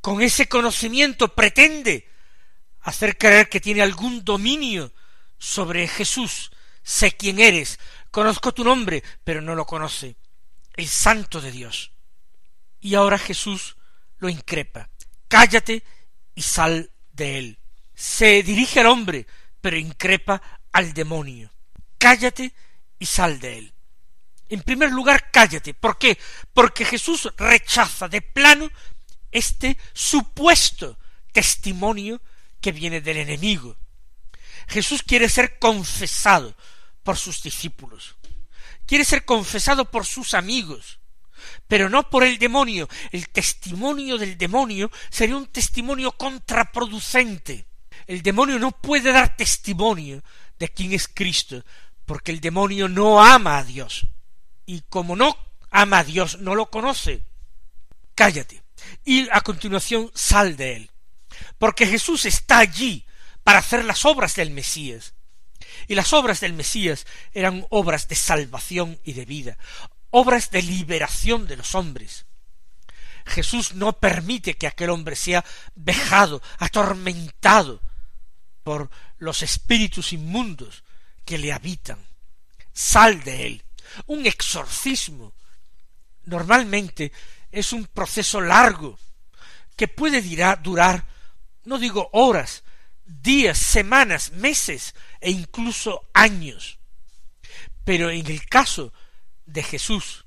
Con 0.00 0.22
ese 0.22 0.48
conocimiento 0.48 1.34
pretende 1.34 2.08
hacer 2.80 3.18
creer 3.18 3.50
que 3.50 3.60
tiene 3.60 3.82
algún 3.82 4.24
dominio 4.24 4.90
sobre 5.40 5.88
Jesús. 5.88 6.52
Sé 6.84 7.16
quién 7.16 7.40
eres, 7.40 7.80
conozco 8.12 8.54
tu 8.54 8.62
nombre, 8.62 9.02
pero 9.24 9.40
no 9.40 9.56
lo 9.56 9.66
conoce. 9.66 10.14
El 10.76 10.86
santo 10.86 11.40
de 11.40 11.50
Dios. 11.50 11.90
Y 12.78 12.94
ahora 12.94 13.18
Jesús 13.18 13.76
lo 14.18 14.28
increpa. 14.28 14.88
Cállate 15.26 15.82
y 16.36 16.42
sal 16.42 16.92
de 17.10 17.38
él 17.38 17.60
se 18.00 18.42
dirige 18.42 18.80
al 18.80 18.86
hombre, 18.86 19.26
pero 19.60 19.76
increpa 19.76 20.40
al 20.72 20.94
demonio. 20.94 21.52
Cállate 21.98 22.54
y 22.98 23.04
sal 23.04 23.38
de 23.40 23.58
él. 23.58 23.74
En 24.48 24.62
primer 24.62 24.90
lugar, 24.90 25.30
cállate. 25.30 25.74
¿Por 25.74 25.98
qué? 25.98 26.16
Porque 26.54 26.86
Jesús 26.86 27.28
rechaza 27.36 28.08
de 28.08 28.22
plano 28.22 28.70
este 29.30 29.76
supuesto 29.92 30.98
testimonio 31.30 32.22
que 32.58 32.72
viene 32.72 33.02
del 33.02 33.18
enemigo. 33.18 33.76
Jesús 34.70 35.02
quiere 35.02 35.28
ser 35.28 35.58
confesado 35.58 36.56
por 37.02 37.16
sus 37.18 37.42
discípulos. 37.42 38.16
Quiere 38.86 39.04
ser 39.04 39.24
confesado 39.24 39.90
por 39.90 40.06
sus 40.06 40.34
amigos, 40.34 40.98
pero 41.68 41.88
no 41.88 42.08
por 42.08 42.24
el 42.24 42.38
demonio. 42.38 42.88
El 43.12 43.28
testimonio 43.28 44.16
del 44.16 44.38
demonio 44.38 44.90
sería 45.10 45.36
un 45.36 45.46
testimonio 45.46 46.12
contraproducente 46.12 47.66
el 48.10 48.22
demonio 48.22 48.58
no 48.58 48.72
puede 48.72 49.12
dar 49.12 49.36
testimonio 49.36 50.24
de 50.58 50.68
quién 50.68 50.92
es 50.92 51.06
Cristo, 51.06 51.64
porque 52.06 52.32
el 52.32 52.40
demonio 52.40 52.88
no 52.88 53.22
ama 53.22 53.58
a 53.58 53.62
Dios. 53.62 54.08
Y 54.66 54.80
como 54.88 55.14
no 55.14 55.36
ama 55.70 56.00
a 56.00 56.04
Dios, 56.04 56.40
no 56.40 56.56
lo 56.56 56.70
conoce. 56.70 57.24
Cállate. 58.16 58.64
Y 59.04 59.28
a 59.30 59.40
continuación 59.42 60.10
sal 60.12 60.56
de 60.56 60.74
él. 60.74 60.90
Porque 61.56 61.86
Jesús 61.86 62.24
está 62.24 62.58
allí 62.58 63.06
para 63.44 63.58
hacer 63.58 63.84
las 63.84 64.04
obras 64.04 64.34
del 64.36 64.50
Mesías. 64.50 65.14
Y 65.88 65.94
las 65.94 66.12
obras 66.12 66.40
del 66.40 66.52
Mesías 66.52 67.06
eran 67.32 67.66
obras 67.70 68.08
de 68.08 68.14
salvación 68.14 68.98
y 69.04 69.12
de 69.12 69.24
vida, 69.24 69.58
obras 70.10 70.50
de 70.50 70.62
liberación 70.62 71.46
de 71.46 71.56
los 71.56 71.74
hombres. 71.74 72.26
Jesús 73.26 73.74
no 73.74 73.92
permite 73.92 74.54
que 74.54 74.66
aquel 74.66 74.90
hombre 74.90 75.16
sea 75.16 75.44
vejado, 75.74 76.42
atormentado, 76.58 77.80
por 78.62 78.90
los 79.18 79.42
espíritus 79.42 80.12
inmundos 80.12 80.84
que 81.24 81.38
le 81.38 81.52
habitan. 81.52 81.98
Sal 82.72 83.22
de 83.24 83.46
él. 83.46 83.64
Un 84.06 84.26
exorcismo 84.26 85.32
normalmente 86.24 87.12
es 87.50 87.72
un 87.72 87.86
proceso 87.86 88.40
largo 88.40 88.98
que 89.76 89.88
puede 89.88 90.22
durar, 90.62 91.06
no 91.64 91.78
digo 91.78 92.10
horas, 92.12 92.62
días, 93.22 93.58
semanas, 93.58 94.32
meses 94.32 94.94
e 95.20 95.30
incluso 95.30 96.08
años. 96.14 96.78
Pero 97.84 98.10
en 98.10 98.26
el 98.26 98.46
caso 98.46 98.92
de 99.46 99.62
Jesús, 99.62 100.24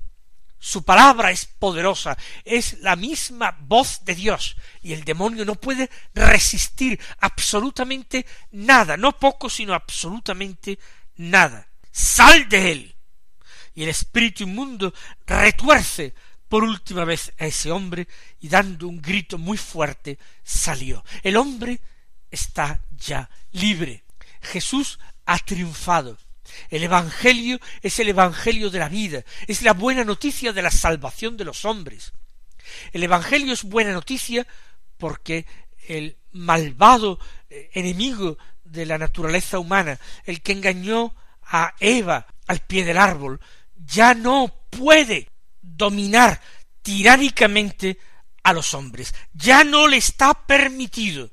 su 0.58 0.82
palabra 0.82 1.30
es 1.30 1.44
poderosa, 1.44 2.16
es 2.44 2.78
la 2.80 2.96
misma 2.96 3.56
voz 3.60 4.04
de 4.04 4.14
Dios, 4.14 4.56
y 4.80 4.92
el 4.92 5.04
demonio 5.04 5.44
no 5.44 5.56
puede 5.56 5.90
resistir 6.14 6.98
absolutamente 7.20 8.24
nada, 8.52 8.96
no 8.96 9.18
poco, 9.18 9.50
sino 9.50 9.74
absolutamente 9.74 10.78
nada. 11.16 11.68
Sal 11.92 12.48
de 12.48 12.72
él. 12.72 12.96
Y 13.74 13.82
el 13.82 13.90
espíritu 13.90 14.44
inmundo 14.44 14.94
retuerce 15.26 16.14
por 16.48 16.64
última 16.64 17.04
vez 17.04 17.32
a 17.38 17.46
ese 17.46 17.70
hombre 17.70 18.06
y 18.40 18.48
dando 18.48 18.88
un 18.88 19.02
grito 19.02 19.38
muy 19.38 19.58
fuerte 19.58 20.18
salió. 20.42 21.04
El 21.22 21.36
hombre 21.36 21.80
está 22.34 22.82
ya 22.90 23.30
libre. 23.52 24.04
Jesús 24.42 24.98
ha 25.24 25.38
triunfado. 25.38 26.18
El 26.68 26.84
Evangelio 26.84 27.58
es 27.82 27.98
el 27.98 28.08
Evangelio 28.08 28.70
de 28.70 28.78
la 28.78 28.88
vida, 28.88 29.24
es 29.46 29.62
la 29.62 29.72
buena 29.72 30.04
noticia 30.04 30.52
de 30.52 30.62
la 30.62 30.70
salvación 30.70 31.36
de 31.36 31.44
los 31.44 31.64
hombres. 31.64 32.12
El 32.92 33.02
Evangelio 33.02 33.52
es 33.52 33.64
buena 33.64 33.92
noticia 33.92 34.46
porque 34.98 35.46
el 35.88 36.16
malvado 36.32 37.18
eh, 37.50 37.70
enemigo 37.74 38.38
de 38.62 38.86
la 38.86 38.98
naturaleza 38.98 39.58
humana, 39.58 39.98
el 40.24 40.42
que 40.42 40.52
engañó 40.52 41.14
a 41.42 41.74
Eva 41.80 42.26
al 42.46 42.60
pie 42.60 42.84
del 42.84 42.98
árbol, 42.98 43.40
ya 43.76 44.14
no 44.14 44.54
puede 44.70 45.28
dominar 45.60 46.40
tiránicamente 46.82 47.98
a 48.42 48.52
los 48.52 48.74
hombres, 48.74 49.14
ya 49.32 49.64
no 49.64 49.88
le 49.88 49.96
está 49.96 50.34
permitido. 50.34 51.30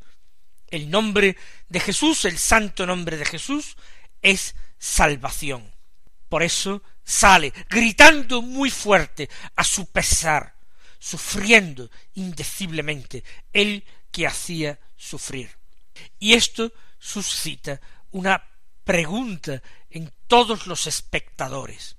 El 0.72 0.90
nombre 0.90 1.38
de 1.70 1.80
Jesús, 1.80 2.26
el 2.26 2.38
santo 2.38 2.86
nombre 2.86 3.18
de 3.18 3.26
Jesús, 3.26 3.76
es 4.22 4.56
salvación. 4.80 5.72
Por 6.30 6.44
eso 6.44 6.82
sale 7.04 7.54
gritando 7.70 8.42
muy 8.42 8.72
fuerte 8.72 9.30
a 9.56 9.64
su 9.64 9.86
pesar, 9.92 10.56
sufriendo 10.98 11.92
indeciblemente 12.14 13.24
el 13.52 13.84
que 14.12 14.26
hacía 14.26 14.80
sufrir. 14.96 15.52
Y 16.20 16.34
esto 16.34 16.72
suscita 17.00 17.82
una 18.12 18.42
pregunta 18.86 19.62
en 19.90 20.14
todos 20.28 20.68
los 20.68 20.88
espectadores. 20.88 21.98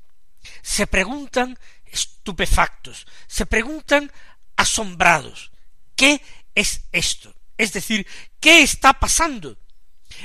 Se 0.62 0.87
preguntan 0.87 1.58
estupefactos, 1.85 3.06
se 3.26 3.44
preguntan 3.46 4.11
asombrados, 4.56 5.52
¿qué 5.94 6.22
es 6.54 6.85
esto? 6.92 7.35
Es 7.59 7.73
decir, 7.73 8.07
¿qué 8.41 8.62
está 8.62 8.95
pasando? 8.95 9.57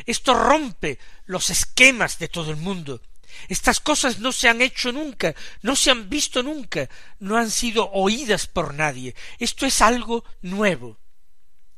Esto 0.06 0.34
rompe 0.34 1.00
los 1.26 1.50
esquemas 1.50 2.20
de 2.20 2.28
todo 2.28 2.52
el 2.52 2.58
mundo. 2.58 3.02
Estas 3.50 3.80
cosas 3.80 4.20
no 4.20 4.32
se 4.32 4.50
han 4.50 4.62
hecho 4.62 4.92
nunca, 4.92 5.36
no 5.62 5.76
se 5.76 5.92
han 5.92 6.10
visto 6.10 6.44
nunca, 6.44 6.90
no 7.20 7.38
han 7.38 7.52
sido 7.52 7.92
oídas 7.92 8.48
por 8.48 8.74
nadie. 8.74 9.16
Esto 9.40 9.66
es 9.66 9.82
algo 9.82 10.24
nuevo. 10.42 10.98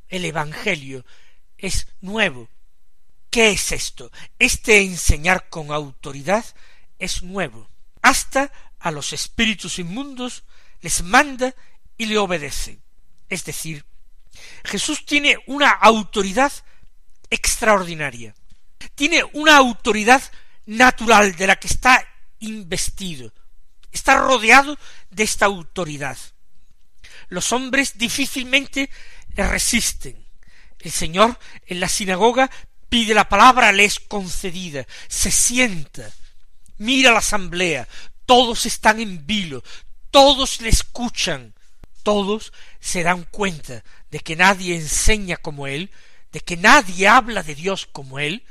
El 0.07 0.25
Evangelio 0.25 1.05
es 1.57 1.87
nuevo. 2.01 2.49
¿Qué 3.29 3.51
es 3.51 3.71
esto? 3.71 4.11
Este 4.39 4.81
enseñar 4.81 5.49
con 5.49 5.71
autoridad 5.71 6.45
es 6.97 7.21
nuevo. 7.21 7.69
Hasta 8.01 8.51
a 8.79 8.91
los 8.91 9.13
espíritus 9.13 9.77
inmundos 9.77 10.43
les 10.81 11.03
manda 11.03 11.53
y 11.97 12.05
le 12.05 12.17
obedece. 12.17 12.79
Es 13.27 13.45
decir, 13.45 13.85
Jesús 14.63 15.05
tiene 15.05 15.37
una 15.47 15.71
autoridad 15.71 16.51
extraordinaria. 17.29 18.35
Tiene 18.95 19.23
una 19.33 19.57
autoridad 19.57 20.21
natural 20.65 21.35
de 21.35 21.47
la 21.47 21.55
que 21.57 21.67
está 21.67 22.05
investido. 22.39 23.33
Está 23.91 24.17
rodeado 24.17 24.77
de 25.09 25.23
esta 25.23 25.45
autoridad. 25.45 26.17
Los 27.29 27.51
hombres 27.51 27.97
difícilmente 27.97 28.89
resisten. 29.35 30.25
El 30.79 30.91
Señor 30.91 31.37
en 31.65 31.79
la 31.79 31.89
sinagoga 31.89 32.49
pide 32.87 33.13
la 33.13 33.29
palabra, 33.29 33.71
le 33.71 33.85
es 33.85 33.99
concedida, 33.99 34.85
se 35.07 35.29
sienta, 35.29 36.11
mira 36.77 37.11
la 37.11 37.19
asamblea, 37.19 37.87
todos 38.25 38.65
están 38.65 38.99
en 38.99 39.25
vilo, 39.25 39.63
todos 40.09 40.61
le 40.61 40.69
escuchan, 40.69 41.53
todos 42.09 42.53
se 42.79 43.03
dan 43.03 43.21
cuenta 43.25 43.83
de 44.09 44.19
que 44.21 44.35
nadie 44.35 44.75
enseña 44.75 45.37
como 45.37 45.67
él, 45.67 45.91
de 46.31 46.39
que 46.39 46.57
nadie 46.57 47.07
habla 47.07 47.43
de 47.43 47.53
Dios 47.53 47.85
como 47.85 48.17
él, 48.17 48.43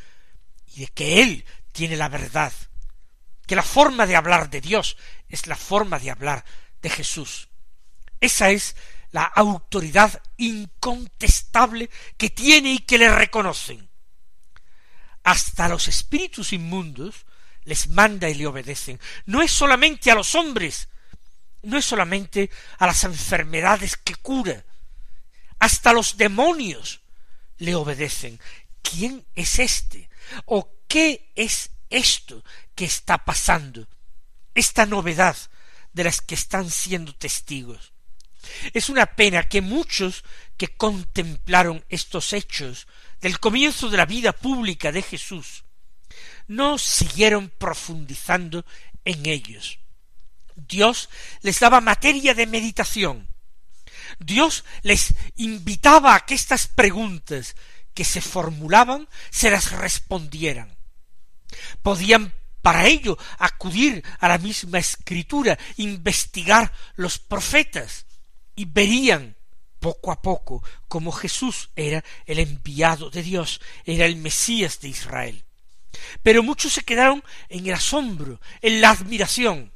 y 0.77 0.83
de 0.83 0.87
que 0.87 1.23
él 1.23 1.45
tiene 1.73 1.97
la 1.97 2.09
verdad, 2.09 2.53
que 3.49 3.57
la 3.57 3.65
forma 3.65 4.07
de 4.07 4.15
hablar 4.15 4.49
de 4.49 4.61
Dios 4.61 4.97
es 5.29 5.49
la 5.49 5.57
forma 5.57 5.99
de 5.99 6.13
hablar 6.13 6.45
de 6.83 6.89
Jesús. 6.89 7.49
Esa 8.21 8.51
es 8.51 8.77
la 9.11 9.25
autoridad 9.25 10.23
incontestable 10.37 11.91
que 12.17 12.31
tiene 12.31 12.75
y 12.75 12.79
que 12.79 12.99
le 12.99 13.11
reconocen. 13.11 13.89
Hasta 15.25 15.69
los 15.69 15.89
espíritus 15.89 16.53
inmundos 16.53 17.27
les 17.65 17.89
manda 17.89 18.29
y 18.29 18.35
le 18.35 18.47
obedecen. 18.47 19.01
No 19.27 19.43
es 19.43 19.51
solamente 19.51 20.13
a 20.13 20.15
los 20.15 20.37
hombres, 20.37 20.89
no 21.63 21.79
es 21.79 21.85
solamente 21.85 22.51
a 22.79 22.87
las 22.87 23.05
enfermedades 23.05 23.97
que 23.97 24.15
cura, 24.15 24.65
hasta 25.59 25.93
los 25.93 26.17
demonios 26.17 27.01
le 27.59 27.75
obedecen. 27.75 28.41
¿Quién 28.83 29.27
es 29.35 29.59
este? 29.59 30.09
¿O 30.45 30.71
qué 30.87 31.33
es 31.35 31.71
esto 31.91 32.45
que 32.75 32.85
está 32.85 33.25
pasando? 33.25 33.89
Esta 34.55 34.87
novedad 34.87 35.37
de 35.93 36.05
las 36.05 36.21
que 36.21 36.35
están 36.35 36.71
siendo 36.71 37.15
testigos. 37.15 37.93
Es 38.73 38.89
una 38.89 39.07
pena 39.07 39.49
que 39.49 39.61
muchos 39.61 40.25
que 40.57 40.69
contemplaron 40.69 41.85
estos 41.89 42.33
hechos 42.33 42.87
del 43.21 43.41
comienzo 43.41 43.91
de 43.91 43.97
la 43.97 44.07
vida 44.07 44.33
pública 44.33 44.93
de 44.93 45.03
Jesús 45.03 45.65
no 46.47 46.79
siguieron 46.79 47.51
profundizando 47.51 48.65
en 49.05 49.27
ellos. 49.27 49.79
Dios 50.67 51.09
les 51.43 51.61
daba 51.61 51.81
materia 51.81 52.35
de 52.35 52.47
meditación. 52.47 53.29
Dios 54.19 54.65
les 54.83 55.15
invitaba 55.37 56.15
a 56.15 56.21
que 56.21 56.35
estas 56.35 56.67
preguntas 56.67 57.55
que 57.95 58.05
se 58.05 58.21
formulaban 58.21 59.09
se 59.31 59.51
las 59.51 59.73
respondieran. 59.73 60.77
Podían 61.83 62.33
para 62.63 62.87
ello 62.87 63.17
acudir 63.39 64.05
a 64.19 64.29
la 64.29 64.39
misma 64.39 64.79
escritura, 64.79 65.59
investigar 65.77 66.73
los 66.97 67.19
profetas, 67.19 68.07
y 68.59 68.65
verían 68.65 69.37
poco 69.79 70.11
a 70.11 70.21
poco 70.21 70.65
como 70.89 71.13
Jesús 71.13 71.71
era 71.77 72.05
el 72.27 72.41
enviado 72.41 73.09
de 73.09 73.23
Dios, 73.23 73.61
era 73.85 74.05
el 74.05 74.17
Mesías 74.17 74.81
de 74.81 74.89
Israel. 74.89 75.45
Pero 76.25 76.43
muchos 76.43 76.73
se 76.73 76.83
quedaron 76.83 77.23
en 77.49 77.67
el 77.67 77.75
asombro, 77.75 78.41
en 78.61 78.81
la 78.81 78.91
admiración. 78.91 79.73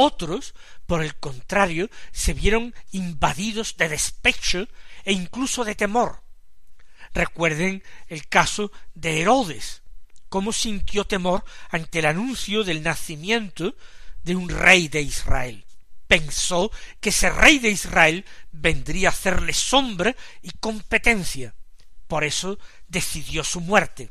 Otros, 0.00 0.54
por 0.86 1.02
el 1.02 1.16
contrario, 1.16 1.90
se 2.12 2.32
vieron 2.32 2.72
invadidos 2.92 3.76
de 3.76 3.88
despecho 3.88 4.68
e 5.04 5.12
incluso 5.12 5.64
de 5.64 5.74
temor. 5.74 6.22
Recuerden 7.12 7.82
el 8.06 8.28
caso 8.28 8.70
de 8.94 9.20
Herodes, 9.20 9.82
cómo 10.28 10.52
sintió 10.52 11.04
temor 11.04 11.44
ante 11.68 11.98
el 11.98 12.06
anuncio 12.06 12.62
del 12.62 12.84
nacimiento 12.84 13.74
de 14.22 14.36
un 14.36 14.48
rey 14.48 14.86
de 14.86 15.00
Israel 15.00 15.64
pensó 16.06 16.72
que 17.00 17.10
ese 17.10 17.28
rey 17.28 17.58
de 17.58 17.68
Israel 17.68 18.24
vendría 18.50 19.08
a 19.08 19.12
hacerle 19.12 19.52
sombra 19.52 20.16
y 20.42 20.50
competencia. 20.52 21.54
Por 22.06 22.24
eso 22.24 22.58
decidió 22.88 23.44
su 23.44 23.60
muerte. 23.60 24.10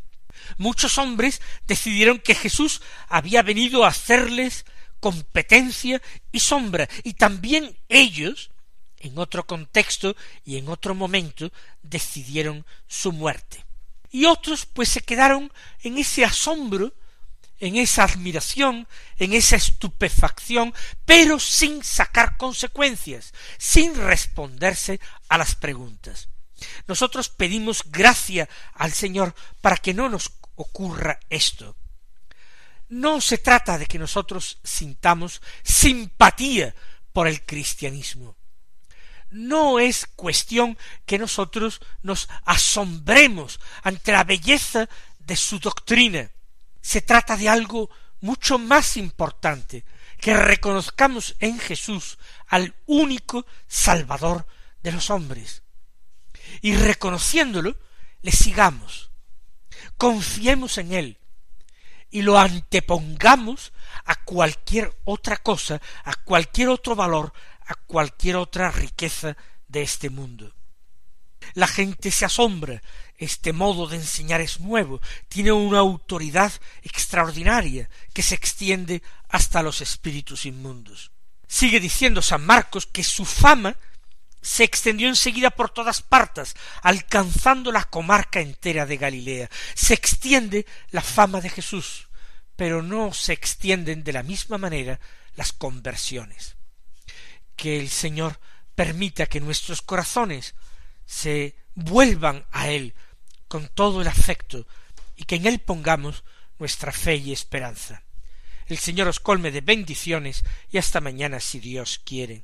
Muchos 0.58 1.00
hombres 1.00 1.41
decidieron 1.65 2.19
que 2.19 2.36
Jesús 2.36 2.82
había 3.10 3.41
venido 3.41 3.84
a 3.84 3.88
hacerles 3.88 4.65
competencia 5.08 6.02
y 6.34 6.41
sombra, 6.41 6.89
y 7.06 7.13
también 7.13 7.78
ellos, 7.88 8.52
en 9.00 9.17
otro 9.17 9.48
contexto 9.48 10.17
y 10.43 10.58
en 10.58 10.67
otro 10.67 10.93
momento, 10.96 11.50
decidieron 11.82 12.65
su 12.89 13.13
muerte. 13.13 13.63
Y 14.12 14.26
otros 14.26 14.65
pues 14.65 14.89
se 14.89 15.00
quedaron 15.00 15.50
en 15.82 15.98
ese 15.98 16.26
asombro 16.26 16.91
en 17.60 17.78
esa 17.78 18.04
admiración, 18.04 18.88
en 19.17 19.34
esa 19.34 19.56
estupefacción, 19.56 20.76
pero 21.06 21.39
sin 21.39 21.84
sacar 21.84 22.38
consecuencias, 22.38 23.34
sin 23.58 23.96
responderse 23.96 25.00
a 25.30 25.39
las 25.39 25.56
preguntas. 25.56 26.28
Nosotros 26.86 27.30
pedimos 27.30 27.82
gracia 27.89 28.48
al 28.76 28.91
Señor 28.91 29.34
para 29.62 29.78
que 29.78 29.96
no 29.96 30.08
nos 30.08 30.34
ocurra 30.56 31.20
esto. 31.30 31.76
No 32.89 33.19
se 33.19 33.38
trata 33.38 33.78
de 33.78 33.86
que 33.86 34.00
nosotros 34.00 34.60
sintamos 34.63 35.41
simpatía 35.63 36.73
por 37.12 37.28
el 37.28 37.45
cristianismo. 37.45 38.38
No 39.30 39.80
es 39.80 40.06
cuestión 40.15 40.78
que 41.06 41.17
nosotros 41.17 41.82
nos 42.02 42.30
asombremos 42.45 43.60
ante 43.84 44.13
la 44.13 44.23
belleza 44.23 44.88
de 45.19 45.36
su 45.36 45.60
doctrina, 45.60 46.32
se 46.82 47.02
trata 47.02 47.36
de 47.36 47.50
algo 47.50 47.89
mucho 48.21 48.58
más 48.58 48.95
importante, 48.95 49.84
que 50.19 50.36
reconozcamos 50.36 51.36
en 51.39 51.60
Jesús 51.60 52.17
al 52.47 52.73
único 52.86 53.45
Salvador 53.67 54.47
de 54.82 54.93
los 54.93 55.10
hombres. 55.10 55.63
Y 56.62 56.76
reconociéndolo, 56.76 57.78
le 58.21 58.32
sigamos, 58.32 59.12
confiemos 59.97 60.78
en 60.78 60.93
Él 60.93 61.19
y 62.10 62.22
lo 62.22 62.38
antepongamos 62.39 63.74
a 64.06 64.15
cualquier 64.24 64.96
otra 65.04 65.38
cosa, 65.38 65.82
a 66.04 66.13
cualquier 66.15 66.70
otro 66.70 66.96
valor, 66.96 67.34
a 67.65 67.76
cualquier 67.76 68.38
otra 68.38 68.72
riqueza 68.72 69.36
de 69.67 69.82
este 69.82 70.10
mundo. 70.10 70.54
La 71.54 71.67
gente 71.67 72.12
se 72.12 72.26
asombra 72.26 72.82
este 73.17 73.52
modo 73.52 73.88
de 73.88 73.98
enseñar 73.98 74.41
es 74.41 74.60
nuevo, 74.60 75.02
tiene 75.28 75.52
una 75.52 75.80
autoridad 75.80 76.52
extraordinaria 76.84 77.89
que 78.13 78.22
se 78.22 78.36
extiende 78.36 79.02
hasta 79.30 79.63
los 79.63 79.82
espíritus 79.82 80.46
inmundos. 80.46 81.12
Sigue 81.48 81.80
diciendo 81.80 82.22
San 82.22 82.46
Marcos 82.46 82.86
que 82.86 83.04
su 83.04 83.26
fama 83.26 83.76
se 84.41 84.63
extendió 84.63 85.08
enseguida 85.08 85.50
por 85.50 85.69
todas 85.69 86.02
partes, 86.02 86.56
alcanzando 86.82 87.71
la 87.71 87.84
comarca 87.84 88.39
entera 88.39 88.86
de 88.86 88.97
Galilea. 88.97 89.50
Se 89.73 89.93
extiende 89.93 90.65
la 90.91 91.02
fama 91.02 91.41
de 91.41 91.50
Jesús, 91.50 92.08
pero 92.56 92.82
no 92.82 93.13
se 93.13 93.34
extienden 93.34 94.04
de 94.04 94.13
la 94.13 94.23
misma 94.23 94.58
manera 94.58 95.00
las 95.36 95.54
conversiones. 95.54 96.56
Que 97.56 97.80
el 97.80 97.89
Señor 97.89 98.39
permita 98.76 99.26
que 99.26 99.39
nuestros 99.39 99.82
corazones 99.82 100.56
se 101.06 101.56
vuelvan 101.73 102.45
a 102.52 102.69
Él 102.69 102.93
con 103.47 103.67
todo 103.67 104.02
el 104.02 104.08
afecto 104.08 104.67
y 105.15 105.23
que 105.23 105.36
en 105.36 105.47
él 105.47 105.60
pongamos 105.60 106.23
nuestra 106.60 106.91
fe 106.91 107.15
y 107.15 107.34
esperanza. 107.34 108.04
El 108.67 108.78
Señor 108.78 109.08
os 109.08 109.19
colme 109.19 109.52
de 109.52 109.62
bendiciones 109.62 110.43
y 110.71 110.78
hasta 110.78 111.02
mañana 111.02 111.39
si 111.39 111.60
Dios 111.60 112.02
quiere. 112.04 112.43